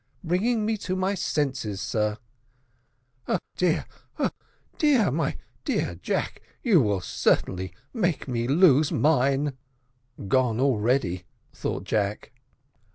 "Bringing 0.23 0.65
me 0.65 0.77
to 0.77 0.95
my 0.95 1.13
senses, 1.13 1.79
sir." 1.79 2.17
"Oh, 3.27 3.37
dear, 3.55 3.85
oh, 4.17 4.31
dear! 4.79 5.11
my 5.11 5.37
dear 5.63 5.93
Jack, 6.01 6.41
you 6.63 6.81
will 6.81 7.01
certainly 7.01 7.75
make 7.93 8.27
me 8.27 8.47
lose 8.47 8.91
mine." 8.91 9.53
"Gone 10.27 10.59
already," 10.59 11.25
thought 11.53 11.83
Jack. 11.83 12.31